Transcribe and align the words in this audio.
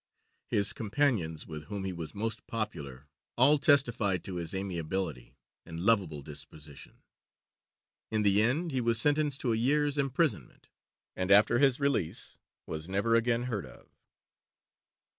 His 0.49 0.73
companions, 0.73 1.45
with 1.45 1.65
whom 1.65 1.83
he 1.83 1.93
was 1.93 2.15
most 2.15 2.47
popular, 2.47 3.07
all 3.37 3.59
testified 3.59 4.23
to 4.23 4.37
his 4.37 4.51
amiability 4.55 5.37
and 5.63 5.79
lovable 5.79 6.23
disposition. 6.23 7.03
In 8.09 8.23
the 8.23 8.41
end 8.41 8.71
he 8.71 8.81
was 8.81 8.99
sentenced 8.99 9.41
to 9.41 9.53
a 9.53 9.57
year's 9.57 9.99
imprisonment, 9.99 10.69
and 11.15 11.29
after 11.29 11.59
his 11.59 11.79
release 11.79 12.39
was 12.65 12.89
never 12.89 13.15
again 13.15 13.43
heard 13.43 13.67
of. 13.67 13.89